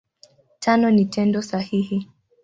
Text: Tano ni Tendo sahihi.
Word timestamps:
Tano 0.59 0.87
ni 0.91 1.05
Tendo 1.05 1.41
sahihi. 1.41 1.99